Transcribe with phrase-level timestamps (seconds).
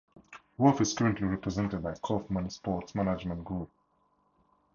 [0.57, 3.69] Wolf is currently represented by Kauffman Sports Management Group.